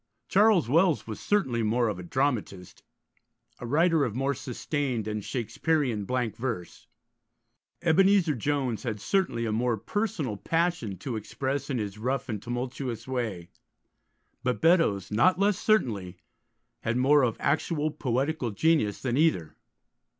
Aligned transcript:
Charles 0.27 0.67
Wells 0.67 1.05
was 1.05 1.19
certainly 1.19 1.61
more 1.61 1.87
of 1.87 1.99
a 1.99 2.01
dramatist, 2.01 2.81
a 3.59 3.67
writer 3.67 4.03
of 4.03 4.15
more 4.15 4.33
sustained 4.33 5.07
and 5.07 5.23
Shakespearean 5.23 6.05
blank 6.05 6.35
verse; 6.37 6.87
Ebenezer 7.83 8.33
Jones 8.33 8.81
had 8.81 8.99
certainly 8.99 9.45
a 9.45 9.51
more 9.51 9.77
personal 9.77 10.37
passion 10.37 10.97
to 10.97 11.15
express 11.17 11.69
in 11.69 11.77
his 11.77 11.99
rough 11.99 12.29
and 12.29 12.41
tumultuous 12.41 13.07
way; 13.07 13.51
but 14.41 14.59
Beddoes, 14.59 15.11
not 15.11 15.37
less 15.37 15.59
certainly, 15.59 16.17
had 16.79 16.97
more 16.97 17.21
of 17.21 17.37
actual 17.39 17.91
poetical 17.91 18.49
genius 18.49 19.01
than 19.03 19.17
either. 19.17 19.55